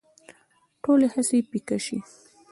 [0.83, 1.97] ټولې هڅې پيکه شي